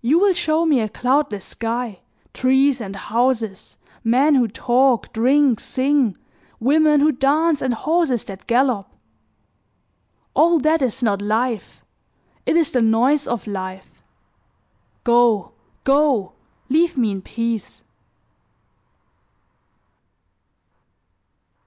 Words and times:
You 0.00 0.18
will 0.18 0.32
show 0.32 0.64
me 0.64 0.80
a 0.80 0.88
cloudless 0.88 1.44
sky, 1.44 2.00
trees 2.32 2.80
and 2.80 2.96
houses, 2.96 3.76
men 4.02 4.36
who 4.36 4.48
talk, 4.48 5.12
drink, 5.12 5.60
sing, 5.60 6.16
women 6.60 7.00
who 7.00 7.12
dance 7.12 7.60
and 7.60 7.74
horses 7.74 8.24
that 8.24 8.46
gallop. 8.46 8.88
All 10.32 10.60
that 10.60 10.80
is 10.80 11.02
not 11.02 11.20
life, 11.20 11.82
it 12.46 12.56
is 12.56 12.70
the 12.70 12.80
noise 12.80 13.28
of 13.28 13.46
life. 13.46 14.02
Go, 15.04 15.52
go, 15.84 16.32
leave 16.70 16.96
me 16.96 17.10
in 17.10 17.20
peace." 17.20 17.82